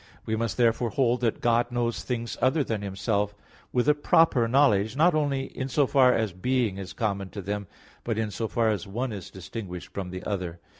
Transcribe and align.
1). 0.23 0.23
We 0.25 0.35
must 0.35 0.57
therefore 0.57 0.89
hold 0.89 1.21
that 1.21 1.41
God 1.41 1.71
knows 1.71 2.01
things 2.01 2.35
other 2.41 2.63
than 2.63 2.81
Himself 2.81 3.35
with 3.71 3.87
a 3.87 3.93
proper 3.93 4.47
knowledge; 4.47 4.95
not 4.95 5.13
only 5.13 5.43
in 5.55 5.69
so 5.69 5.85
far 5.85 6.11
as 6.11 6.33
being 6.33 6.79
is 6.79 6.91
common 6.91 7.29
to 7.29 7.39
them, 7.43 7.67
but 8.03 8.17
in 8.17 8.31
so 8.31 8.47
far 8.47 8.69
as 8.71 8.87
one 8.87 9.11
is 9.11 9.29
distinguished 9.29 9.93
from 9.93 10.09
the 10.09 10.23
other. 10.23 10.59